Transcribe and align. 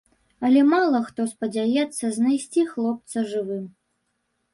Але 0.47 0.61
мала 0.69 1.01
хто 1.09 1.25
спадзяецца 1.33 2.05
знайсці 2.17 2.65
хлопца 2.71 3.17
жывым. 3.35 3.69